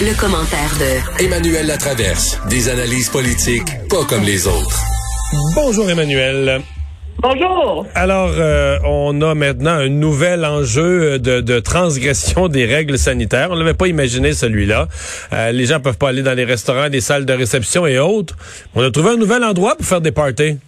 Le, 0.00 0.14
commentaire 0.18 0.70
de 0.78 1.24
Emmanuel 1.24 1.66
Latraverse. 1.66 2.40
Des 2.48 2.68
analyses 2.68 3.08
politiques 3.08 3.66
pas 3.90 4.04
comme 4.08 4.22
les 4.22 4.46
autres. 4.46 4.80
Bonjour 5.56 5.90
Emmanuel. 5.90 6.60
Bonjour. 7.18 7.84
Alors, 7.96 8.30
euh, 8.38 8.78
on 8.84 9.20
a 9.22 9.34
maintenant 9.34 9.72
un 9.72 9.88
nouvel 9.88 10.44
enjeu 10.44 11.18
de, 11.18 11.40
de 11.40 11.58
transgression 11.58 12.46
des 12.46 12.64
règles 12.64 12.96
sanitaires. 12.96 13.48
On 13.50 13.56
n'avait 13.56 13.74
pas 13.74 13.88
imaginé 13.88 14.34
celui-là. 14.34 14.86
Euh, 15.32 15.50
les 15.50 15.66
gens 15.66 15.80
peuvent 15.80 15.98
pas 15.98 16.10
aller 16.10 16.22
dans 16.22 16.34
les 16.34 16.44
restaurants, 16.44 16.86
les 16.86 17.00
salles 17.00 17.26
de 17.26 17.32
réception 17.32 17.84
et 17.84 17.98
autres. 17.98 18.36
On 18.76 18.82
a 18.84 18.90
trouvé 18.92 19.10
un 19.10 19.16
nouvel 19.16 19.42
endroit 19.42 19.74
pour 19.74 19.86
faire 19.86 20.00
des 20.00 20.12
parties. 20.12 20.58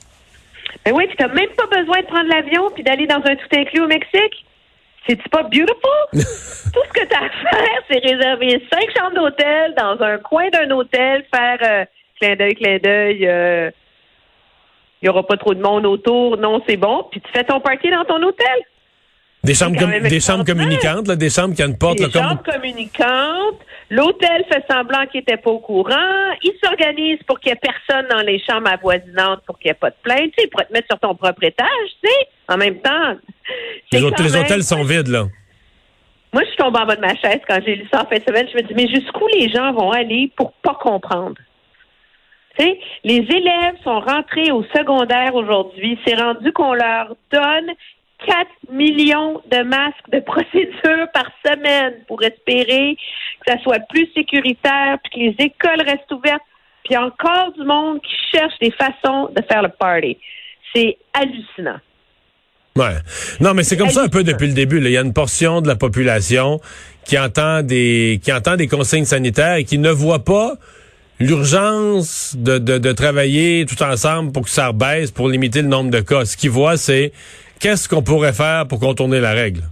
Ben 0.84 0.92
oui, 0.92 1.06
puis 1.06 1.16
t'as 1.16 1.28
même 1.28 1.50
pas 1.56 1.66
besoin 1.66 2.00
de 2.00 2.06
prendre 2.06 2.28
l'avion 2.28 2.62
puis 2.74 2.82
d'aller 2.82 3.06
dans 3.06 3.22
un 3.24 3.36
tout 3.36 3.56
inclus 3.56 3.80
au 3.80 3.86
Mexique. 3.86 4.44
C'est-tu 5.06 5.28
pas 5.28 5.42
beautiful? 5.44 5.90
Tout 6.12 6.20
ce 6.22 7.00
que 7.00 7.06
t'as 7.06 7.24
à 7.24 7.28
faire, 7.28 7.82
c'est 7.90 7.98
réserver 7.98 8.62
cinq 8.72 8.88
chambres 8.96 9.16
d'hôtel 9.16 9.74
dans 9.76 10.00
un 10.02 10.18
coin 10.18 10.48
d'un 10.50 10.70
hôtel, 10.70 11.24
faire 11.34 11.58
euh, 11.62 11.84
clin 12.20 12.36
d'œil, 12.36 12.54
clin 12.54 12.78
d'œil, 12.78 13.26
euh, 13.26 13.70
il 15.02 15.06
n'y 15.06 15.08
aura 15.08 15.26
pas 15.26 15.36
trop 15.36 15.54
de 15.54 15.62
monde 15.62 15.86
autour. 15.86 16.36
Non, 16.36 16.62
c'est 16.68 16.76
bon. 16.76 17.06
Puis 17.10 17.20
tu 17.20 17.30
fais 17.32 17.44
ton 17.44 17.60
party 17.60 17.90
dans 17.90 18.04
ton 18.04 18.22
hôtel. 18.22 18.46
Des 19.42 19.54
chambres, 19.54 19.78
com- 19.78 19.90
des 19.90 20.20
communicantes, 20.44 21.08
là, 21.08 21.16
des 21.16 21.30
chambres 21.30 21.54
qui 21.54 21.62
ont 21.62 21.68
une 21.68 21.78
porte. 21.78 21.98
Les 21.98 22.04
là, 22.06 22.10
comme... 22.12 22.22
chambres 22.22 22.42
communicantes. 22.42 23.58
L'hôtel 23.88 24.44
fait 24.52 24.62
semblant 24.70 25.06
qu'il 25.06 25.20
n'était 25.20 25.38
pas 25.38 25.50
au 25.50 25.60
courant. 25.60 26.34
Il 26.42 26.52
s'organise 26.62 27.18
pour 27.26 27.40
qu'il 27.40 27.50
n'y 27.50 27.56
ait 27.56 27.60
personne 27.60 28.06
dans 28.10 28.20
les 28.20 28.38
chambres 28.38 28.68
avoisinantes 28.70 29.40
pour 29.46 29.58
qu'il 29.58 29.68
n'y 29.68 29.72
ait 29.72 29.80
pas 29.80 29.88
de 29.90 29.96
plainte. 30.02 30.30
Tu 30.36 30.42
sais, 30.44 30.48
pour 30.48 30.60
te 30.60 30.72
mettre 30.72 30.88
sur 30.90 31.00
ton 31.00 31.14
propre 31.14 31.42
étage, 31.42 31.66
tu 32.04 32.08
sais. 32.10 32.28
En 32.48 32.58
même 32.58 32.80
temps. 32.80 33.16
Les, 33.92 34.02
hôtels- 34.02 34.56
les 34.56 34.62
sont 34.62 34.82
vides, 34.84 35.08
là. 35.08 35.24
Moi, 36.32 36.42
je 36.44 36.48
suis 36.48 36.56
tombée 36.56 36.78
en 36.78 36.86
bas 36.86 36.94
de 36.96 37.00
ma 37.00 37.16
chaise 37.16 37.40
quand 37.48 37.58
j'ai 37.64 37.74
lu 37.74 37.88
ça 37.92 38.02
en 38.02 38.06
fin 38.06 38.18
de 38.18 38.22
semaine. 38.22 38.46
Je 38.52 38.56
me 38.56 38.62
dis, 38.62 38.74
mais 38.74 38.86
jusqu'où 38.88 39.26
les 39.34 39.48
gens 39.48 39.72
vont 39.72 39.90
aller 39.90 40.30
pour 40.36 40.52
pas 40.52 40.74
comprendre? 40.74 41.36
Les 43.04 43.26
élèves 43.28 43.76
sont 43.82 44.00
rentrés 44.00 44.50
au 44.50 44.62
secondaire 44.76 45.34
aujourd'hui. 45.34 45.98
C'est 46.06 46.20
rendu 46.20 46.52
qu'on 46.52 46.74
leur 46.74 47.14
donne 47.32 47.70
4 48.26 48.46
millions 48.70 49.40
de 49.50 49.62
masques 49.62 50.10
de 50.12 50.20
procédure 50.26 51.08
par 51.14 51.30
semaine 51.44 51.94
pour 52.06 52.22
espérer 52.22 52.96
que 53.44 53.52
ça 53.52 53.58
soit 53.62 53.80
plus 53.88 54.08
sécuritaire, 54.14 54.98
puis 55.02 55.12
que 55.12 55.18
les 55.40 55.46
écoles 55.46 55.82
restent 55.86 56.12
ouvertes. 56.12 56.42
Puis 56.84 56.90
il 56.90 56.92
y 56.94 56.96
a 56.96 57.04
encore 57.04 57.52
du 57.52 57.64
monde 57.64 58.00
qui 58.02 58.14
cherche 58.32 58.58
des 58.60 58.72
façons 58.72 59.30
de 59.34 59.42
faire 59.50 59.62
le 59.62 59.68
party. 59.70 60.18
C'est 60.74 60.98
hallucinant. 61.14 61.78
Ouais. 62.80 62.96
Non, 63.40 63.52
mais 63.54 63.62
c'est 63.62 63.76
comme 63.76 63.90
ça 63.90 64.02
un 64.02 64.08
peu 64.08 64.24
depuis 64.24 64.46
le 64.46 64.54
début. 64.54 64.80
là. 64.80 64.88
Il 64.88 64.92
y 64.92 64.96
a 64.96 65.02
une 65.02 65.12
portion 65.12 65.60
de 65.60 65.68
la 65.68 65.76
population 65.76 66.60
qui 67.04 67.18
entend 67.18 67.62
des 67.62 68.20
qui 68.22 68.32
entend 68.32 68.56
des 68.56 68.68
consignes 68.68 69.04
sanitaires 69.04 69.56
et 69.56 69.64
qui 69.64 69.78
ne 69.78 69.90
voit 69.90 70.24
pas 70.24 70.54
l'urgence 71.18 72.34
de, 72.38 72.58
de, 72.58 72.78
de 72.78 72.92
travailler 72.92 73.66
tout 73.66 73.82
ensemble 73.82 74.32
pour 74.32 74.44
que 74.44 74.50
ça 74.50 74.68
rebaisse, 74.68 75.10
pour 75.10 75.28
limiter 75.28 75.62
le 75.62 75.68
nombre 75.68 75.90
de 75.90 76.00
cas. 76.00 76.24
Ce 76.24 76.36
qu'ils 76.36 76.50
voient, 76.50 76.76
c'est 76.78 77.12
qu'est-ce 77.60 77.88
qu'on 77.88 78.02
pourrait 78.02 78.32
faire 78.32 78.66
pour 78.66 78.80
contourner 78.80 79.20
la 79.20 79.32
règle? 79.32 79.62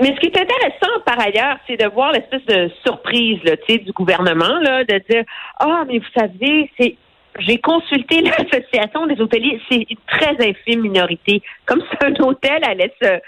Mais 0.00 0.14
ce 0.14 0.20
qui 0.20 0.26
est 0.26 0.38
intéressant 0.38 1.00
par 1.06 1.18
ailleurs, 1.18 1.56
c'est 1.66 1.78
de 1.78 1.88
voir 1.94 2.12
l'espèce 2.12 2.44
de 2.46 2.70
surprise 2.84 3.38
là, 3.44 3.52
du 3.66 3.92
gouvernement, 3.92 4.60
là, 4.62 4.84
de 4.84 5.00
dire 5.10 5.24
Ah, 5.58 5.84
mais 5.88 5.98
vous 5.98 6.12
savez, 6.14 6.70
c'est 6.78 6.96
j'ai 7.40 7.58
consulté 7.58 8.20
l'association 8.22 9.06
des 9.06 9.20
hôteliers, 9.20 9.60
c'est 9.70 9.86
une 9.88 9.96
très 10.06 10.36
infime 10.48 10.80
minorité. 10.82 11.42
Comme 11.64 11.80
si 11.82 11.96
un 12.04 12.14
hôtel 12.24 12.62
allait 12.64 12.92
se 13.00 13.20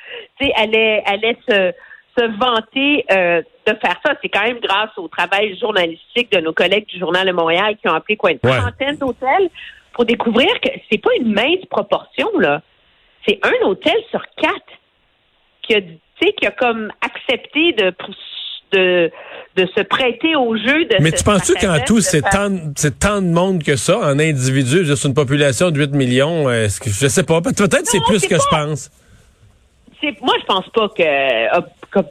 allait, 0.56 1.02
allait 1.06 1.36
se, 1.48 1.72
se 2.16 2.24
vanter 2.38 3.04
euh, 3.12 3.42
de 3.66 3.74
faire 3.74 4.00
ça. 4.04 4.14
C'est 4.22 4.28
quand 4.28 4.42
même 4.44 4.60
grâce 4.60 4.96
au 4.96 5.08
travail 5.08 5.56
journalistique 5.58 6.32
de 6.32 6.40
nos 6.40 6.52
collègues 6.52 6.86
du 6.86 6.98
Journal 6.98 7.26
de 7.26 7.32
Montréal 7.32 7.76
qui 7.80 7.88
ont 7.88 7.94
appelé 7.94 8.16
quoi 8.16 8.32
une 8.32 8.38
Ouais. 8.42 8.56
trentaine 8.56 8.96
d'hôtels 8.96 9.50
pour 9.92 10.04
découvrir 10.04 10.48
que 10.60 10.68
c'est 10.90 10.98
pas 10.98 11.10
une 11.20 11.32
mince 11.32 11.64
proportion, 11.70 12.30
là. 12.38 12.62
C'est 13.26 13.40
un 13.42 13.66
hôtel 13.66 13.96
sur 14.10 14.22
quatre 14.36 14.72
qui 15.62 15.74
a, 15.74 15.80
qui 15.80 16.46
a 16.46 16.50
comme 16.52 16.90
accepté 17.00 17.72
de, 17.72 17.90
de, 18.72 19.10
de 19.56 19.66
se 19.76 19.80
prêter 19.82 20.36
au 20.36 20.56
jeu 20.56 20.84
de 20.84 20.96
Mais 21.00 21.12
tu 21.12 21.24
penses-tu 21.24 21.54
qu'en 21.54 21.78
tout, 21.86 22.00
c'est 22.00 22.22
tant, 22.22 22.50
c'est 22.76 22.98
tant 22.98 23.20
de 23.22 23.28
monde 23.28 23.62
que 23.62 23.76
ça, 23.76 23.98
en 23.98 24.18
individu, 24.18 24.84
juste 24.84 25.04
une 25.04 25.14
population 25.14 25.70
de 25.70 25.78
8 25.80 25.92
millions? 25.94 26.50
Est-ce 26.50 26.80
que, 26.80 26.90
je 26.90 27.06
sais 27.08 27.24
pas. 27.24 27.40
Peut- 27.40 27.52
Peut-être 27.56 27.86
c'est 27.86 28.02
plus 28.06 28.26
que 28.26 28.36
je 28.36 28.48
pense. 28.50 28.90
moi 30.22 30.34
je 30.40 30.44
pense 30.46 30.68
pas 30.70 30.88
que 30.90 32.04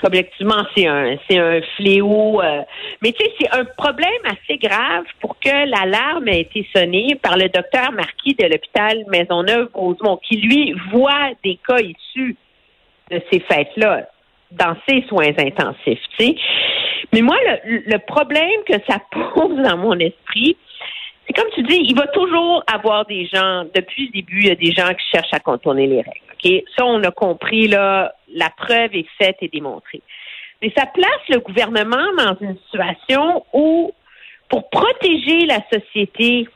qu'objectivement 0.00 0.64
c'est 0.76 0.86
un 0.86 1.16
c'est 1.28 1.38
un 1.38 1.60
fléau 1.76 2.40
euh, 2.42 2.62
mais 3.02 3.12
tu 3.12 3.24
sais 3.24 3.32
c'est 3.40 3.50
un 3.56 3.64
problème 3.64 4.08
assez 4.24 4.58
grave 4.58 5.04
pour 5.20 5.38
que 5.38 5.48
l'alarme 5.48 6.26
ait 6.28 6.40
été 6.40 6.66
sonnée 6.74 7.14
par 7.22 7.36
le 7.36 7.48
docteur 7.48 7.92
Marquis 7.92 8.34
de 8.34 8.44
l'hôpital 8.46 9.04
Maisonneuve 9.08 9.68
Rosemont 9.74 10.18
qui 10.28 10.36
lui 10.38 10.74
voit 10.92 11.30
des 11.44 11.58
cas 11.66 11.78
issus 11.78 12.36
de 13.10 13.20
ces 13.30 13.40
fêtes-là 13.40 14.08
dans 14.50 14.76
ses 14.88 15.02
soins 15.08 15.32
intensifs, 15.38 16.00
tu 16.18 16.26
sais. 16.26 16.36
Mais 17.12 17.22
moi, 17.22 17.36
le, 17.64 17.98
problème 17.98 18.62
que 18.66 18.74
ça 18.88 19.00
pose 19.10 19.56
dans 19.62 19.76
mon 19.76 19.98
esprit, 19.98 20.56
c'est 21.26 21.32
comme 21.32 21.50
tu 21.54 21.62
dis, 21.62 21.80
il 21.82 21.96
va 21.96 22.06
toujours 22.08 22.62
avoir 22.72 23.06
des 23.06 23.26
gens, 23.26 23.64
depuis 23.74 24.06
le 24.06 24.12
début, 24.12 24.40
il 24.40 24.48
y 24.48 24.50
a 24.50 24.54
des 24.54 24.72
gens 24.72 24.88
qui 24.88 25.04
cherchent 25.12 25.32
à 25.32 25.40
contourner 25.40 25.86
les 25.86 26.02
règles. 26.02 26.20
OK? 26.32 26.64
Ça, 26.76 26.84
on 26.84 27.02
a 27.02 27.10
compris, 27.10 27.68
là, 27.68 28.14
la 28.32 28.50
preuve 28.50 28.94
est 28.94 29.06
faite 29.18 29.36
et 29.40 29.48
démontrée. 29.48 30.02
Mais 30.62 30.72
ça 30.76 30.86
place 30.86 31.22
le 31.28 31.40
gouvernement 31.40 32.06
dans 32.18 32.36
une 32.40 32.56
situation 32.66 33.44
où, 33.52 33.92
pour 34.48 34.70
protéger 34.70 35.46
la 35.46 35.60
société 35.72 36.48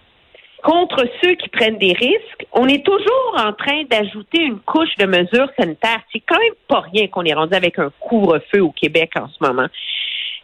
contre 0.62 1.04
ceux 1.22 1.34
qui 1.34 1.48
prennent 1.48 1.78
des 1.78 1.93
risques, 1.93 2.47
on 2.53 2.69
est 2.69 2.84
toujours 2.84 3.34
en 3.37 3.53
train 3.53 3.82
d'ajouter 3.91 4.43
une 4.43 4.60
couche 4.60 4.94
de 4.98 5.06
mesures 5.06 5.50
sanitaires. 5.59 6.00
C'est 6.12 6.22
quand 6.26 6.38
même 6.38 6.54
pas 6.69 6.81
rien 6.93 7.09
qu'on 7.09 7.25
est 7.25 7.34
rendu 7.34 7.54
avec 7.54 7.78
un 7.78 7.91
couvre-feu 8.00 8.62
au 8.62 8.70
Québec 8.70 9.12
en 9.16 9.28
ce 9.28 9.44
moment. 9.47 9.66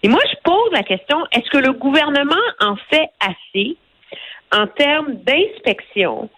Et 0.02 0.08
moi, 0.08 0.20
je 0.30 0.36
pose 0.44 0.70
la 0.72 0.82
question, 0.82 1.18
est-ce 1.32 1.50
que 1.50 1.58
le 1.58 1.72
gouvernement 1.72 2.34
en 2.60 2.76
fait 2.90 3.08
assez 3.20 3.76
en 4.52 4.66
termes 4.66 5.14
d'inspection, 5.24 6.28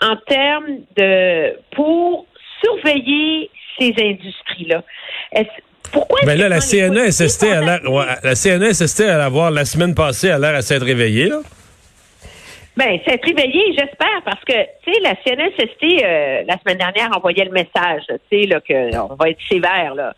en 0.00 0.16
termes 0.16 0.78
de 0.96 1.56
pour 1.74 2.26
surveiller 2.62 3.50
ces 3.78 3.94
industries-là? 3.98 4.82
Pourquoi 5.92 6.20
Mais 6.22 6.34
Ben 6.34 6.38
là, 6.38 6.48
la 6.48 6.58
quand 6.60 6.72
il 6.72 6.78
y 6.78 6.82
a 6.82 6.88
CNESST 6.88 7.42
l'air, 7.42 7.90
ouais, 7.90 8.04
la 8.22 8.34
CNESST 8.34 9.00
à 9.00 9.18
l'avoir 9.18 9.50
la 9.50 9.64
semaine 9.64 9.94
passée, 9.94 10.30
a 10.30 10.38
l'air 10.38 10.54
à 10.54 10.62
s'être 10.62 10.84
réveillée, 10.84 11.28
là. 11.28 11.40
Ben, 12.80 12.98
c'est 13.06 13.22
réveillé, 13.22 13.74
j'espère, 13.76 14.22
parce 14.24 14.42
que, 14.42 14.54
tu 14.82 14.90
sais, 14.90 15.00
la 15.02 15.14
CNSST, 15.16 16.02
euh, 16.02 16.44
la 16.46 16.56
semaine 16.60 16.78
dernière, 16.78 17.14
envoyait 17.14 17.44
le 17.44 17.50
message, 17.50 18.04
tu 18.30 18.48
sais, 18.48 18.48
qu'on 18.66 19.14
va 19.16 19.28
être 19.28 19.42
sévère, 19.50 19.94
là. 19.94 20.14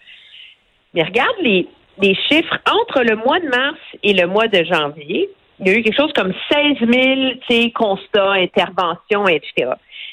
Mais 0.94 1.02
regarde 1.02 1.34
les, 1.40 1.66
les 1.98 2.14
chiffres 2.14 2.56
entre 2.70 3.02
le 3.02 3.16
mois 3.16 3.40
de 3.40 3.48
mars 3.48 3.80
et 4.04 4.12
le 4.12 4.28
mois 4.28 4.46
de 4.46 4.62
janvier. 4.62 5.28
Il 5.58 5.66
y 5.66 5.70
a 5.70 5.76
eu 5.76 5.82
quelque 5.82 5.96
chose 5.96 6.12
comme 6.12 6.32
16 6.52 6.88
000, 6.88 7.30
tu 7.48 7.52
sais, 7.52 7.70
constats, 7.72 8.30
interventions, 8.30 9.26
etc. 9.26 9.72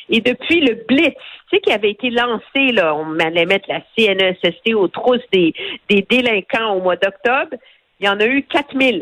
Et 0.10 0.20
depuis 0.20 0.62
le 0.62 0.74
Blitz, 0.88 1.14
tu 1.14 1.58
sais, 1.58 1.62
qui 1.62 1.72
avait 1.72 1.92
été 1.92 2.10
lancé, 2.10 2.72
là, 2.74 2.96
on 2.96 3.20
allait 3.20 3.46
mettre 3.46 3.70
la 3.70 3.82
CNSST 3.96 4.74
aux 4.74 4.88
trousses 4.88 5.22
des, 5.32 5.54
des 5.88 6.02
délinquants 6.02 6.74
au 6.74 6.82
mois 6.82 6.96
d'octobre, 6.96 7.58
il 8.00 8.08
y 8.08 8.10
en 8.10 8.20
a 8.20 8.26
eu 8.26 8.42
4 8.42 8.76
000 8.76 9.02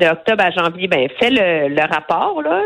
de 0.00 0.06
octobre 0.06 0.44
à 0.44 0.50
janvier, 0.50 0.88
ben 0.88 1.08
fais 1.18 1.30
le, 1.30 1.68
le 1.74 1.82
rapport, 1.82 2.40
là, 2.42 2.62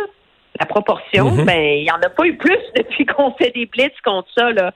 la 0.61 0.67
proportion, 0.67 1.31
Mhm. 1.31 1.45
ben 1.45 1.61
il 1.79 1.85
n'y 1.85 1.91
en 1.91 2.01
a 2.03 2.09
pas 2.11 2.25
eu 2.27 2.37
plus 2.37 2.59
depuis 2.77 3.07
qu'on 3.07 3.33
fait 3.35 3.51
des 3.51 3.67
blitz 3.67 3.93
contre 4.05 4.29
ça, 4.37 4.51
là. 4.51 4.73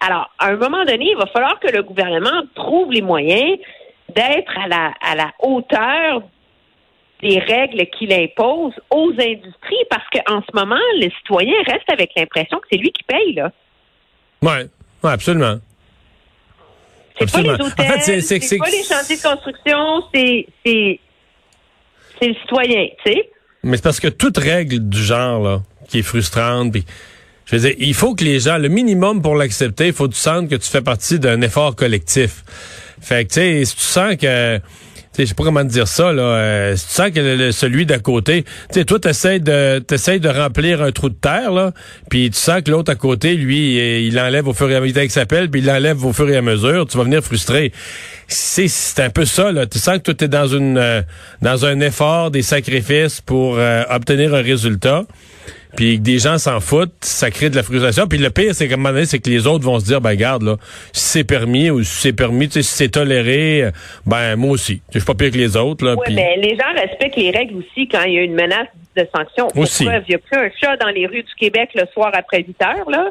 Alors, 0.00 0.30
à 0.38 0.46
un 0.48 0.56
moment 0.56 0.84
donné, 0.86 1.10
il 1.10 1.16
va 1.16 1.26
falloir 1.26 1.60
que 1.60 1.68
le 1.70 1.82
gouvernement 1.82 2.42
trouve 2.54 2.90
les 2.90 3.02
moyens 3.02 3.58
d'être 4.14 4.58
à 4.58 4.66
la, 4.66 4.92
à 5.02 5.14
la 5.14 5.30
hauteur 5.40 6.22
des 7.22 7.38
règles 7.38 7.84
qu'il 7.90 8.10
impose 8.14 8.72
aux 8.90 9.10
industries 9.10 9.84
parce 9.90 10.04
qu'en 10.10 10.40
ce 10.40 10.56
moment, 10.58 10.80
le 10.98 11.10
citoyen 11.18 11.52
reste 11.66 11.90
avec 11.92 12.12
l'impression 12.16 12.58
que 12.60 12.66
c'est 12.72 12.78
lui 12.78 12.90
qui 12.92 13.02
paye, 13.04 13.34
là. 13.34 13.52
Ouais, 14.42 14.64
ouais 15.04 15.10
absolument. 15.12 15.56
C'est 17.18 17.30
pas 17.30 17.42
les 17.42 17.50
hôtels, 17.50 17.66
En 17.78 18.00
fait, 18.00 18.20
c'est- 18.22 18.58
pas 18.58 18.64
les 18.70 18.82
chantiers 18.82 19.16
de 19.18 19.22
construction, 19.22 20.02
c'est 20.14 20.46
c'est 22.20 22.28
le 22.28 22.34
citoyen, 22.34 22.86
tu 23.04 23.12
sais. 23.12 23.30
Mais 23.62 23.76
c'est 23.76 23.82
parce 23.82 24.00
que 24.00 24.08
toute 24.08 24.38
règle 24.38 24.88
du 24.88 25.02
genre, 25.02 25.42
là, 25.42 25.62
qui 25.88 25.98
est 25.98 26.02
frustrante, 26.02 26.72
puis 26.72 26.84
je 27.46 27.56
veux 27.56 27.62
dire, 27.62 27.74
il 27.78 27.94
faut 27.94 28.14
que 28.14 28.24
les 28.24 28.40
gens, 28.40 28.58
le 28.58 28.68
minimum 28.68 29.22
pour 29.22 29.34
l'accepter, 29.34 29.88
il 29.88 29.92
faut 29.92 30.08
que 30.08 30.14
tu 30.14 30.20
sentes 30.20 30.48
que 30.48 30.54
tu 30.54 30.70
fais 30.70 30.82
partie 30.82 31.18
d'un 31.18 31.40
effort 31.42 31.74
collectif. 31.74 32.44
Fait 33.00 33.24
que, 33.24 33.30
tu 33.30 33.40
sais, 33.40 33.64
si 33.64 33.76
tu 33.76 33.82
sens 33.82 34.16
que, 34.16 34.60
je 35.18 35.24
sais 35.24 35.34
pas 35.34 35.44
comment 35.44 35.62
te 35.62 35.68
dire 35.70 35.88
ça, 35.88 36.12
là, 36.12 36.22
euh, 36.22 36.72
tu 36.74 36.78
sens 36.80 37.10
que 37.10 37.20
le- 37.20 37.52
celui 37.52 37.84
d'à 37.84 37.98
côté, 37.98 38.44
tu 38.44 38.50
sais, 38.72 38.84
toi, 38.84 38.98
t'essayes 38.98 39.40
de, 39.40 39.78
t'essayes 39.80 40.20
de 40.20 40.28
remplir 40.28 40.82
un 40.82 40.92
trou 40.92 41.08
de 41.08 41.14
terre, 41.14 41.52
là, 41.52 41.72
puis 42.08 42.30
tu 42.30 42.38
sens 42.38 42.62
que 42.62 42.70
l'autre 42.70 42.92
à 42.92 42.94
côté, 42.94 43.34
lui, 43.34 43.74
il 43.74 44.06
il 44.10 44.18
enlève 44.20 44.48
au 44.48 44.54
fur 44.54 44.70
et 44.70 44.76
à 44.76 44.80
mesure, 44.80 44.94
il 44.96 44.98
avec 44.98 45.10
sa 45.10 45.26
pelle, 45.26 45.50
puis 45.50 45.60
il 45.60 45.66
l'enlève 45.66 46.04
au 46.04 46.12
fur 46.12 46.28
et 46.30 46.36
à 46.36 46.42
mesure, 46.42 46.86
tu 46.86 46.96
vas 46.96 47.04
venir 47.04 47.22
frustré. 47.22 47.72
C'est, 48.28 48.68
c'est 48.68 49.02
un 49.02 49.10
peu 49.10 49.24
ça, 49.24 49.50
là. 49.52 49.66
Tu 49.66 49.78
sens 49.78 49.98
que 49.98 50.02
toi, 50.02 50.14
t'es 50.14 50.28
dans 50.28 50.46
une, 50.46 50.78
euh, 50.78 51.02
dans 51.42 51.66
un 51.66 51.80
effort, 51.80 52.30
des 52.30 52.42
sacrifices 52.42 53.20
pour 53.20 53.56
euh, 53.58 53.82
obtenir 53.90 54.34
un 54.34 54.42
résultat 54.42 55.04
puis 55.76 55.98
que 55.98 56.02
des 56.02 56.18
gens 56.18 56.38
s'en 56.38 56.60
foutent, 56.60 56.92
ça 57.00 57.30
crée 57.30 57.50
de 57.50 57.56
la 57.56 57.62
frustration. 57.62 58.06
Puis 58.06 58.18
le 58.18 58.30
pire, 58.30 58.54
c'est 58.54 58.68
qu'à 58.68 58.74
un 58.74 58.76
moment 58.76 58.90
donné, 58.90 59.06
c'est 59.06 59.18
que 59.18 59.30
les 59.30 59.46
autres 59.46 59.64
vont 59.64 59.78
se 59.78 59.84
dire, 59.84 60.00
ben 60.00 60.14
garde, 60.14 60.42
là, 60.42 60.56
si 60.92 61.18
c'est 61.18 61.24
permis 61.24 61.70
ou 61.70 61.82
si 61.82 62.00
c'est 62.00 62.12
permis, 62.12 62.50
si 62.50 62.62
c'est 62.62 62.88
toléré, 62.88 63.70
ben 64.06 64.36
moi 64.36 64.50
aussi. 64.50 64.82
Je 64.92 64.98
suis 64.98 65.06
pas 65.06 65.14
pire 65.14 65.30
que 65.30 65.36
les 65.36 65.56
autres. 65.56 65.84
Là, 65.84 65.96
mais 66.08 66.36
les 66.36 66.56
gens 66.56 66.72
respectent 66.74 67.16
les 67.16 67.30
règles 67.30 67.56
aussi 67.56 67.88
quand 67.88 68.02
il 68.04 68.14
y 68.14 68.18
a 68.18 68.22
une 68.22 68.34
menace 68.34 68.68
de 68.96 69.06
sanction. 69.14 69.48
Aussi. 69.56 69.84
preuve, 69.84 70.02
il 70.08 70.10
n'y 70.10 70.14
a 70.16 70.18
plus 70.18 70.36
un 70.36 70.50
chat 70.60 70.76
dans 70.76 70.88
les 70.88 71.06
rues 71.06 71.22
du 71.22 71.34
Québec 71.38 71.70
le 71.74 71.84
soir 71.92 72.10
après 72.12 72.42
8 72.42 72.62
heures, 72.62 72.90
là. 72.90 73.10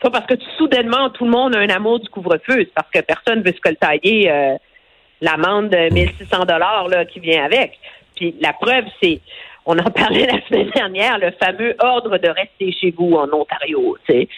Pas 0.00 0.10
parce 0.10 0.26
que 0.26 0.34
soudainement 0.58 1.10
tout 1.10 1.24
le 1.24 1.30
monde 1.30 1.54
a 1.54 1.60
un 1.60 1.68
amour 1.68 2.00
du 2.00 2.08
couvre-feu, 2.08 2.56
c'est 2.58 2.74
parce 2.74 2.90
que 2.90 2.98
personne 3.00 3.42
veut 3.42 3.52
se 3.52 3.60
coltailler 3.60 4.28
euh, 4.30 4.56
l'amende 5.20 5.70
de 5.70 5.94
1600 5.94 6.44
dollars 6.44 6.88
là 6.88 7.04
qui 7.04 7.20
vient 7.20 7.44
avec. 7.44 7.78
Puis 8.16 8.34
la 8.40 8.52
preuve, 8.52 8.84
c'est, 9.00 9.20
on 9.66 9.78
en 9.78 9.90
parlait 9.90 10.26
la 10.32 10.40
semaine 10.48 10.70
dernière, 10.74 11.18
le 11.18 11.30
fameux 11.42 11.74
ordre 11.78 12.18
de 12.18 12.28
rester 12.28 12.72
chez 12.72 12.94
vous 12.96 13.14
en 13.14 13.28
Ontario, 13.32 13.96
tu 14.08 14.12
sais. 14.12 14.28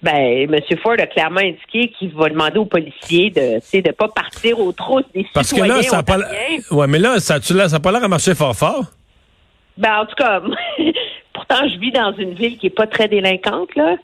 Ben, 0.00 0.48
M. 0.52 0.60
Ford 0.80 0.94
a 0.98 1.06
clairement 1.06 1.40
indiqué 1.40 1.88
qu'il 1.88 2.10
va 2.14 2.28
demander 2.28 2.58
aux 2.58 2.64
policiers 2.66 3.30
de 3.30 3.54
ne 3.76 3.80
de 3.80 3.90
pas 3.90 4.06
partir 4.06 4.60
aux 4.60 4.70
trousses 4.70 5.02
des 5.12 5.26
Parce 5.34 5.50
que 5.50 5.56
citoyens 5.56 5.76
là, 5.78 5.82
ça 5.82 5.98
a 5.98 6.02
pas 6.04 6.18
ontariens. 6.18 6.58
Ouais, 6.70 6.86
mais 6.86 7.00
là, 7.00 7.18
ça, 7.18 7.40
tu, 7.40 7.52
là, 7.52 7.68
ça 7.68 7.76
a 7.76 7.80
pas 7.80 7.90
l'air 7.90 8.04
à 8.04 8.08
marcher 8.08 8.36
fort 8.36 8.54
fort. 8.54 8.84
Ben, 9.76 9.98
en 10.00 10.06
tout 10.06 10.14
cas, 10.14 10.40
pourtant, 11.32 11.68
je 11.68 11.78
vis 11.80 11.90
dans 11.90 12.12
une 12.16 12.34
ville 12.34 12.58
qui 12.58 12.68
est 12.68 12.70
pas 12.70 12.86
très 12.86 13.08
délinquante, 13.08 13.74
là. 13.74 13.96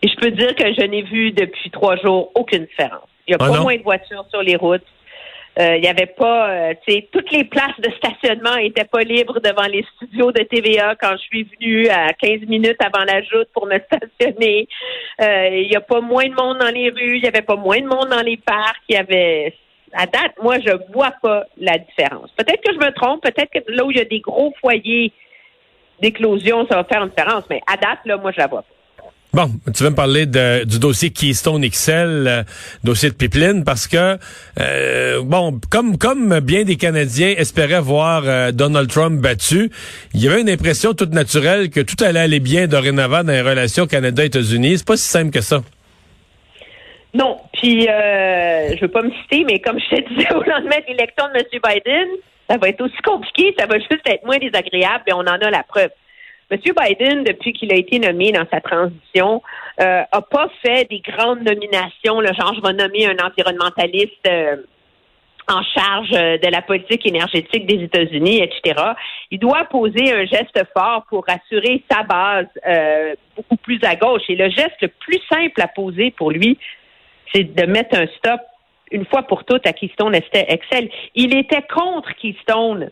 Et 0.00 0.08
je 0.08 0.16
peux 0.16 0.30
dire 0.30 0.54
que 0.54 0.64
je 0.72 0.82
n'ai 0.86 1.02
vu 1.02 1.30
depuis 1.32 1.70
trois 1.70 1.96
jours 1.96 2.30
aucune 2.34 2.64
différence. 2.64 3.08
Il 3.26 3.32
n'y 3.32 3.34
a 3.34 3.38
Ah 3.40 3.50
pas 3.50 3.56
non? 3.58 3.62
moins 3.64 3.76
de 3.76 3.82
voitures 3.82 4.24
sur 4.30 4.42
les 4.42 4.56
routes. 4.56 4.82
Euh, 5.58 5.76
Il 5.76 5.82
n'y 5.82 5.88
avait 5.88 6.06
pas, 6.06 6.50
euh, 6.50 6.74
toutes 7.12 7.30
les 7.30 7.44
places 7.44 7.78
de 7.78 7.90
stationnement 7.92 8.56
étaient 8.56 8.84
pas 8.84 9.02
libres 9.02 9.40
devant 9.40 9.66
les 9.66 9.84
studios 9.96 10.32
de 10.32 10.42
TVA 10.42 10.96
quand 10.96 11.12
je 11.12 11.22
suis 11.22 11.44
venue 11.44 11.88
à 11.88 12.12
15 12.12 12.40
minutes 12.48 12.80
avant 12.84 13.04
la 13.04 13.22
joute 13.22 13.48
pour 13.52 13.66
me 13.66 13.78
stationner. 14.18 14.66
Euh, 15.20 15.48
Il 15.52 15.68
n'y 15.68 15.76
a 15.76 15.80
pas 15.80 16.00
moins 16.00 16.26
de 16.26 16.34
monde 16.34 16.58
dans 16.58 16.74
les 16.74 16.90
rues, 16.90 17.16
il 17.16 17.22
n'y 17.22 17.28
avait 17.28 17.42
pas 17.42 17.56
moins 17.56 17.80
de 17.80 17.86
monde 17.86 18.08
dans 18.10 18.22
les 18.22 18.36
parcs. 18.36 18.82
Il 18.88 18.96
y 18.96 18.98
avait, 18.98 19.54
à 19.92 20.06
date, 20.06 20.32
moi, 20.42 20.58
je 20.58 20.72
vois 20.92 21.12
pas 21.22 21.44
la 21.56 21.78
différence. 21.78 22.30
Peut-être 22.32 22.62
que 22.62 22.74
je 22.74 22.78
me 22.78 22.92
trompe, 22.92 23.22
peut-être 23.22 23.50
que 23.50 23.60
là 23.68 23.84
où 23.84 23.90
il 23.92 23.98
y 23.98 24.00
a 24.00 24.04
des 24.04 24.20
gros 24.20 24.52
foyers 24.60 25.12
d'éclosion, 26.00 26.66
ça 26.66 26.74
va 26.74 26.84
faire 26.84 27.02
une 27.02 27.10
différence, 27.10 27.44
mais 27.48 27.60
à 27.72 27.76
date, 27.76 28.00
là, 28.04 28.16
moi, 28.16 28.32
je 28.32 28.38
la 28.38 28.48
vois 28.48 28.62
pas. 28.62 28.68
Bon, 29.34 29.50
tu 29.76 29.82
veux 29.82 29.90
me 29.90 29.96
parler 29.96 30.26
de- 30.26 30.62
du 30.64 30.78
dossier 30.78 31.10
Keystone 31.10 31.66
XL, 31.68 31.92
euh, 32.28 32.42
dossier 32.84 33.08
de 33.10 33.14
pipeline, 33.16 33.64
parce 33.64 33.88
que 33.88 34.16
euh, 34.60 35.22
bon, 35.24 35.58
comme 35.72 35.98
comme 35.98 36.38
bien 36.38 36.62
des 36.62 36.76
Canadiens 36.76 37.34
espéraient 37.36 37.80
voir 37.80 38.22
euh, 38.26 38.52
Donald 38.52 38.88
Trump 38.88 39.20
battu, 39.20 39.70
il 40.14 40.22
y 40.22 40.28
avait 40.28 40.40
une 40.40 40.48
impression 40.50 40.94
toute 40.94 41.12
naturelle 41.12 41.70
que 41.70 41.80
tout 41.80 41.96
allait 42.04 42.20
aller 42.20 42.38
bien 42.38 42.68
dorénavant 42.68 43.24
dans 43.24 43.32
les 43.32 43.40
relations 43.40 43.86
Canada-États-Unis. 43.88 44.78
C'est 44.78 44.86
pas 44.86 44.96
si 44.96 45.08
simple 45.08 45.32
que 45.32 45.40
ça. 45.40 45.62
Non, 47.12 47.38
puis 47.54 47.88
euh, 47.88 48.76
je 48.76 48.80
veux 48.82 48.88
pas 48.88 49.02
me 49.02 49.10
citer, 49.22 49.42
mais 49.44 49.58
comme 49.58 49.78
je 49.80 49.96
te 49.96 50.14
disais 50.14 50.32
au 50.32 50.42
lendemain 50.44 50.78
de 50.78 50.92
l'élection 50.92 51.24
de 51.34 51.38
M. 51.40 51.44
Biden, 51.52 52.08
ça 52.48 52.56
va 52.56 52.68
être 52.68 52.80
aussi 52.82 53.02
compliqué, 53.04 53.52
ça 53.58 53.66
va 53.66 53.78
juste 53.78 54.06
être 54.06 54.24
moins 54.24 54.38
désagréable, 54.38 55.02
et 55.08 55.12
on 55.12 55.18
en 55.20 55.26
a 55.26 55.50
la 55.50 55.64
preuve. 55.64 55.90
M. 56.50 56.58
Biden, 56.58 57.24
depuis 57.24 57.52
qu'il 57.52 57.72
a 57.72 57.76
été 57.76 57.98
nommé 57.98 58.32
dans 58.32 58.46
sa 58.52 58.60
transition, 58.60 59.42
euh, 59.80 60.02
a 60.10 60.22
pas 60.22 60.48
fait 60.64 60.88
des 60.90 61.00
grandes 61.00 61.42
nominations, 61.42 62.20
le 62.20 62.28
genre 62.28 62.54
je 62.54 62.60
vais 62.60 62.72
nommer 62.74 63.06
un 63.06 63.16
environnementaliste 63.24 64.26
euh, 64.28 64.56
en 65.48 65.62
charge 65.62 66.10
euh, 66.12 66.38
de 66.38 66.48
la 66.50 66.62
politique 66.62 67.06
énergétique 67.06 67.66
des 67.66 67.84
États-Unis, 67.84 68.42
etc. 68.42 68.82
Il 69.30 69.38
doit 69.38 69.64
poser 69.64 70.12
un 70.12 70.24
geste 70.24 70.62
fort 70.76 71.04
pour 71.08 71.24
assurer 71.28 71.82
sa 71.90 72.02
base 72.02 72.46
euh, 72.66 73.14
beaucoup 73.36 73.56
plus 73.56 73.78
à 73.82 73.96
gauche. 73.96 74.22
Et 74.28 74.36
le 74.36 74.48
geste 74.48 74.80
le 74.80 74.88
plus 74.88 75.20
simple 75.30 75.60
à 75.60 75.68
poser 75.68 76.10
pour 76.12 76.30
lui, 76.30 76.58
c'est 77.32 77.44
de 77.44 77.66
mettre 77.66 77.98
un 77.98 78.06
stop 78.18 78.40
une 78.90 79.04
fois 79.06 79.22
pour 79.22 79.44
toutes 79.44 79.66
à 79.66 79.72
Keystone 79.72 80.14
Excel. 80.14 80.88
Il 81.14 81.36
était 81.36 81.62
contre 81.62 82.14
Keystone 82.14 82.90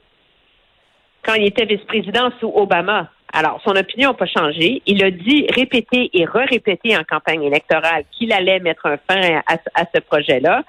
quand 1.22 1.34
il 1.34 1.46
était 1.46 1.64
vice-président 1.64 2.30
sous 2.40 2.52
Obama. 2.54 3.08
Alors, 3.32 3.60
son 3.64 3.74
opinion 3.76 4.10
n'a 4.10 4.14
pas 4.14 4.26
changé. 4.26 4.82
Il 4.86 5.02
a 5.02 5.10
dit, 5.10 5.46
répété 5.54 6.10
et 6.12 6.26
re-répété 6.26 6.96
en 6.96 7.02
campagne 7.04 7.42
électorale 7.42 8.04
qu'il 8.12 8.32
allait 8.32 8.60
mettre 8.60 8.86
un 8.86 8.98
fin 9.08 9.40
à, 9.46 9.84
ce 9.94 10.00
projet-là. 10.00 10.62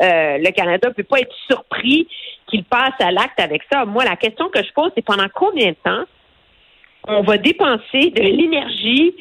Euh, 0.00 0.38
le 0.38 0.50
Canada 0.52 0.88
ne 0.88 0.94
peut 0.94 1.04
pas 1.04 1.20
être 1.20 1.34
surpris 1.46 2.06
qu'il 2.46 2.64
passe 2.64 2.94
à 3.00 3.10
l'acte 3.10 3.40
avec 3.40 3.62
ça. 3.70 3.84
Moi, 3.86 4.04
la 4.04 4.16
question 4.16 4.48
que 4.50 4.62
je 4.62 4.72
pose, 4.72 4.90
c'est 4.94 5.04
pendant 5.04 5.28
combien 5.34 5.70
de 5.70 5.76
temps 5.82 6.04
on 7.08 7.22
va 7.22 7.36
dépenser 7.38 8.10
de 8.10 8.22
l'énergie 8.22 9.14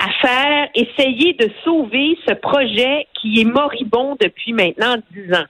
à 0.00 0.10
faire, 0.26 0.68
essayer 0.74 1.34
de 1.34 1.50
sauver 1.62 2.18
ce 2.26 2.32
projet 2.34 3.06
qui 3.14 3.40
est 3.40 3.44
moribond 3.44 4.16
depuis 4.18 4.52
maintenant 4.52 4.96
dix 5.10 5.32
ans? 5.34 5.44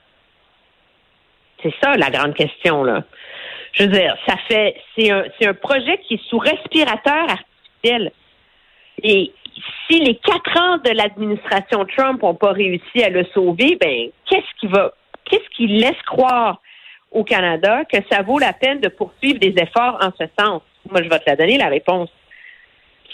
C'est 1.63 1.73
ça 1.81 1.95
la 1.95 2.09
grande 2.09 2.33
question, 2.33 2.83
là. 2.83 3.03
Je 3.73 3.83
veux 3.83 3.89
dire, 3.89 4.15
ça 4.27 4.35
fait, 4.47 4.75
c'est 4.95 5.11
un, 5.11 5.23
c'est 5.39 5.47
un 5.47 5.53
projet 5.53 5.99
qui 6.07 6.15
est 6.15 6.29
sous 6.29 6.39
respirateur 6.39 7.29
artificiel. 7.29 8.11
Et 9.03 9.31
si 9.87 9.99
les 9.99 10.15
quatre 10.15 10.59
ans 10.59 10.77
de 10.77 10.91
l'administration 10.91 11.85
Trump 11.85 12.21
n'ont 12.21 12.35
pas 12.35 12.51
réussi 12.51 13.03
à 13.03 13.09
le 13.09 13.25
sauver, 13.33 13.77
ben, 13.79 14.09
qu'est-ce 14.29 14.59
qui 14.59 14.67
va, 14.67 14.93
qu'est-ce 15.25 15.49
qui 15.55 15.67
laisse 15.67 16.01
croire 16.05 16.61
au 17.11 17.23
Canada 17.23 17.83
que 17.85 17.97
ça 18.11 18.21
vaut 18.21 18.39
la 18.39 18.53
peine 18.53 18.79
de 18.79 18.89
poursuivre 18.89 19.39
des 19.39 19.53
efforts 19.57 19.97
en 20.01 20.11
ce 20.19 20.25
sens? 20.39 20.61
Moi, 20.89 21.03
je 21.03 21.09
vais 21.09 21.19
te 21.19 21.29
la 21.29 21.35
donner, 21.35 21.57
la 21.57 21.67
réponse. 21.67 22.09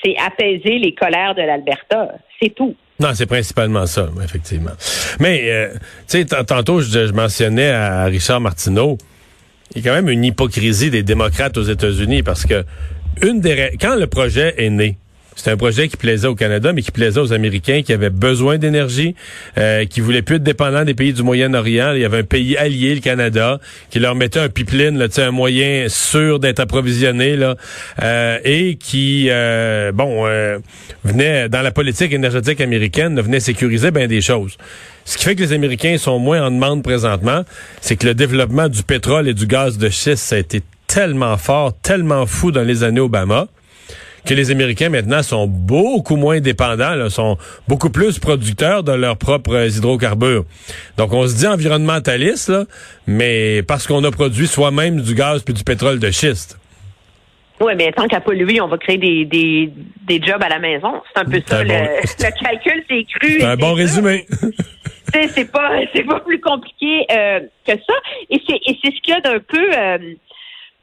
C'est 0.03 0.15
apaiser 0.17 0.77
les 0.77 0.93
colères 0.93 1.35
de 1.35 1.41
l'Alberta. 1.41 2.13
C'est 2.41 2.53
tout. 2.53 2.75
Non, 2.99 3.09
c'est 3.13 3.25
principalement 3.25 3.85
ça, 3.85 4.07
effectivement. 4.23 4.71
Mais, 5.19 5.51
euh, 5.51 5.73
tu 6.09 6.23
sais, 6.23 6.25
tantôt, 6.25 6.81
je 6.81 7.11
mentionnais 7.13 7.69
à 7.69 8.05
Richard 8.05 8.41
Martineau, 8.41 8.97
il 9.75 9.83
y 9.83 9.87
a 9.87 9.91
quand 9.91 9.95
même 9.95 10.09
une 10.09 10.23
hypocrisie 10.23 10.89
des 10.89 11.03
démocrates 11.03 11.57
aux 11.57 11.63
États-Unis 11.63 12.23
parce 12.23 12.45
que 12.45 12.63
une 13.21 13.41
des 13.41 13.75
quand 13.79 13.95
le 13.95 14.07
projet 14.07 14.53
est 14.57 14.69
né, 14.69 14.97
c'était 15.37 15.51
un 15.51 15.57
projet 15.57 15.87
qui 15.87 15.97
plaisait 15.97 16.27
au 16.27 16.33
Canada, 16.33 16.73
mais 16.73 16.81
qui 16.81 16.91
plaisait 16.91 17.19
aux 17.19 17.31
Américains 17.31 17.83
qui 17.83 17.93
avaient 17.93 18.09
besoin 18.09 18.57
d'énergie, 18.57 19.13
euh, 19.59 19.85
qui 19.85 20.01
voulaient 20.01 20.23
plus 20.23 20.37
être 20.37 20.43
dépendants 20.43 20.83
des 20.83 20.95
pays 20.95 21.13
du 21.13 21.21
Moyen-Orient. 21.21 21.93
Il 21.93 22.01
y 22.01 22.05
avait 22.05 22.17
un 22.17 22.23
pays 22.23 22.57
allié, 22.57 22.95
le 22.95 23.01
Canada, 23.01 23.59
qui 23.91 23.99
leur 23.99 24.15
mettait 24.15 24.39
un 24.39 24.49
pipeline, 24.49 24.97
là, 24.97 25.05
un 25.17 25.31
moyen 25.31 25.85
sûr 25.89 26.39
d'être 26.39 26.59
approvisionné, 26.59 27.37
euh, 28.01 28.39
et 28.43 28.77
qui, 28.77 29.27
euh, 29.29 29.91
bon, 29.91 30.25
euh, 30.25 30.57
venait 31.03 31.49
dans 31.49 31.61
la 31.61 31.71
politique 31.71 32.13
énergétique 32.13 32.59
américaine, 32.59 33.21
venait 33.21 33.39
sécuriser 33.39 33.91
bien 33.91 34.07
des 34.07 34.21
choses. 34.21 34.57
Ce 35.05 35.19
qui 35.19 35.23
fait 35.23 35.35
que 35.35 35.43
les 35.43 35.53
Américains 35.53 35.99
sont 35.99 36.17
moins 36.17 36.43
en 36.43 36.49
demande 36.49 36.81
présentement, 36.81 37.45
c'est 37.79 37.95
que 37.95 38.07
le 38.07 38.15
développement 38.15 38.69
du 38.69 38.81
pétrole 38.81 39.27
et 39.27 39.35
du 39.35 39.45
gaz 39.45 39.77
de 39.77 39.89
schiste, 39.89 40.23
ça 40.23 40.35
a 40.35 40.39
été 40.39 40.63
tellement 40.87 41.37
fort, 41.37 41.73
tellement 41.83 42.25
fou 42.25 42.51
dans 42.51 42.63
les 42.63 42.83
années 42.83 42.99
Obama 42.99 43.47
que 44.27 44.33
les 44.33 44.51
Américains 44.51 44.89
maintenant 44.89 45.23
sont 45.23 45.47
beaucoup 45.47 46.17
moins 46.17 46.39
dépendants, 46.39 46.95
là, 46.95 47.09
sont 47.09 47.37
beaucoup 47.67 47.89
plus 47.89 48.19
producteurs 48.19 48.83
de 48.83 48.91
leurs 48.91 49.17
propres 49.17 49.67
hydrocarbures. 49.75 50.43
Donc 50.97 51.13
on 51.13 51.25
se 51.27 51.35
dit 51.35 51.47
environnementaliste, 51.47 52.49
là, 52.49 52.65
mais 53.07 53.63
parce 53.63 53.87
qu'on 53.87 54.03
a 54.03 54.11
produit 54.11 54.47
soi-même 54.47 55.01
du 55.01 55.15
gaz 55.15 55.41
puis 55.43 55.53
du 55.53 55.63
pétrole 55.63 55.99
de 55.99 56.11
schiste. 56.11 56.59
Oui, 57.59 57.73
mais 57.75 57.91
tant 57.91 58.05
qu'à 58.07 58.19
polluer, 58.21 58.61
on 58.61 58.67
va 58.67 58.77
créer 58.77 58.97
des, 58.97 59.25
des, 59.25 59.71
des 60.05 60.21
jobs 60.23 60.43
à 60.43 60.49
la 60.49 60.59
maison. 60.59 61.01
C'est 61.15 61.21
un 61.21 61.25
peu 61.25 61.41
ça. 61.47 61.63
le, 61.63 61.69
le 61.69 62.43
calcul, 62.43 62.83
c'est 62.87 63.03
cru. 63.19 63.39
C'est 63.39 63.45
un 63.45 63.55
bon 63.55 63.73
résumé. 63.73 64.27
C'est 65.33 65.49
pas 65.49 65.71
c'est 65.95 66.03
pas 66.03 66.19
plus 66.19 66.39
compliqué 66.41 67.05
euh, 67.11 67.39
que 67.65 67.71
ça. 67.71 67.93
Et 68.29 68.41
c'est 68.45 68.57
et 68.67 68.77
c'est 68.83 68.91
ce 68.93 69.01
qu'il 69.01 69.13
y 69.13 69.17
a 69.17 69.21
d'un 69.21 69.39
peu. 69.39 69.69
euh, 69.73 69.97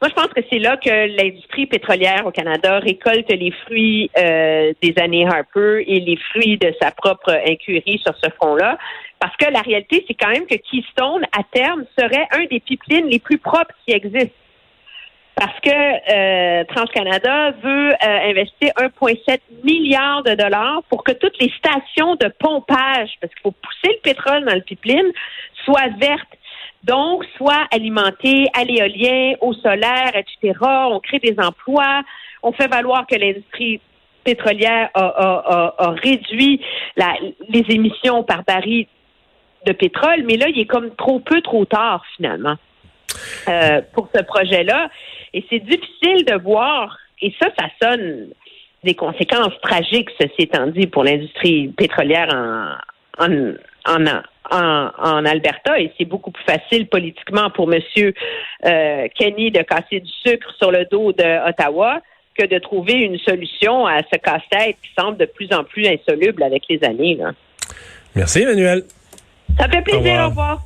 moi, 0.05 0.13
je 0.15 0.21
pense 0.21 0.33
que 0.33 0.47
c'est 0.51 0.59
là 0.59 0.77
que 0.77 1.17
l'industrie 1.17 1.65
pétrolière 1.65 2.27
au 2.27 2.31
Canada 2.31 2.77
récolte 2.77 3.27
les 3.31 3.49
fruits 3.65 4.11
euh, 4.15 4.71
des 4.79 4.93
années 5.01 5.25
Harper 5.25 5.83
et 5.87 5.99
les 5.99 6.15
fruits 6.29 6.59
de 6.59 6.71
sa 6.79 6.91
propre 6.91 7.31
incurie 7.47 7.99
sur 8.05 8.15
ce 8.23 8.29
front-là. 8.29 8.77
Parce 9.19 9.35
que 9.37 9.51
la 9.51 9.61
réalité, 9.61 10.05
c'est 10.07 10.13
quand 10.13 10.29
même 10.29 10.45
que 10.45 10.55
Keystone, 10.55 11.25
à 11.35 11.41
terme, 11.51 11.85
serait 11.97 12.27
un 12.33 12.45
des 12.51 12.59
pipelines 12.59 13.07
les 13.07 13.17
plus 13.17 13.39
propres 13.39 13.73
qui 13.83 13.93
existent. 13.93 14.35
Parce 15.33 15.59
que 15.61 15.69
euh, 15.71 16.63
TransCanada 16.65 17.51
veut 17.63 17.93
euh, 17.93 18.29
investir 18.29 18.73
1,7 18.77 19.39
milliard 19.63 20.21
de 20.21 20.35
dollars 20.35 20.83
pour 20.87 21.03
que 21.03 21.13
toutes 21.13 21.39
les 21.41 21.51
stations 21.57 22.15
de 22.15 22.31
pompage, 22.39 23.09
parce 23.19 23.33
qu'il 23.33 23.41
faut 23.41 23.51
pousser 23.51 23.95
le 23.95 24.01
pétrole 24.03 24.45
dans 24.45 24.53
le 24.53 24.61
pipeline, 24.61 25.11
soient 25.65 25.89
vertes. 25.99 26.37
Donc, 26.85 27.25
soit 27.35 27.65
alimentées 27.71 28.45
à 28.53 28.63
l'éolien, 28.63 29.33
au 29.41 29.53
solaire, 29.53 30.11
etc. 30.15 30.59
On 30.61 30.99
crée 30.99 31.19
des 31.19 31.35
emplois. 31.39 32.03
On 32.43 32.51
fait 32.51 32.67
valoir 32.67 33.07
que 33.07 33.15
l'industrie 33.15 33.81
pétrolière 34.23 34.89
a, 34.93 35.95
réduit 36.03 36.61
les 37.49 37.65
émissions 37.69 38.23
par 38.23 38.43
baril 38.43 38.85
de 39.65 39.71
pétrole, 39.71 40.23
mais 40.25 40.37
là, 40.37 40.47
il 40.49 40.59
est 40.59 40.65
comme 40.65 40.95
trop 40.95 41.19
peu, 41.19 41.41
trop 41.41 41.65
tard, 41.65 42.03
finalement, 42.15 42.55
euh, 43.47 43.81
pour 43.93 44.07
ce 44.13 44.21
projet-là. 44.21 44.89
Et 45.33 45.43
c'est 45.49 45.59
difficile 45.59 46.23
de 46.25 46.39
voir, 46.41 46.97
et 47.21 47.33
ça, 47.41 47.49
ça 47.57 47.65
sonne 47.81 48.29
des 48.83 48.93
conséquences 48.93 49.59
tragiques, 49.63 50.09
ceci 50.19 50.35
étant 50.43 50.67
dit, 50.67 50.85
pour 50.85 51.03
l'industrie 51.03 51.69
pétrolière 51.69 52.29
en, 53.17 53.25
en, 53.25 53.55
en, 53.87 54.21
en, 54.51 55.25
Alberta 55.25 55.79
et 55.79 55.91
c'est 55.97 56.05
beaucoup 56.05 56.31
plus 56.31 56.43
facile 56.43 56.87
politiquement 56.87 57.49
pour 57.49 57.71
M. 57.73 57.81
Euh, 58.65 59.07
Kenny 59.17 59.51
de 59.51 59.61
casser 59.63 59.99
du 59.99 60.11
sucre 60.25 60.53
sur 60.57 60.71
le 60.71 60.85
dos 60.89 61.11
de 61.11 61.49
Ottawa 61.49 62.01
que 62.37 62.45
de 62.45 62.59
trouver 62.59 62.93
une 62.93 63.17
solution 63.19 63.85
à 63.85 63.99
ce 64.11 64.17
casse-tête 64.17 64.75
qui 64.81 64.89
semble 64.97 65.17
de 65.17 65.25
plus 65.25 65.51
en 65.53 65.63
plus 65.63 65.87
insoluble 65.87 66.43
avec 66.43 66.63
les 66.69 66.83
années. 66.83 67.17
Merci, 68.13 68.41
Emmanuel. 68.41 68.83
Ça 69.57 69.69
fait 69.69 69.81
plaisir. 69.81 70.25
Au 70.25 70.29
revoir. 70.29 70.61